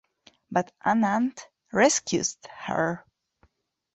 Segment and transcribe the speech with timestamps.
[0.49, 1.39] But Anand
[1.71, 3.05] rescues her.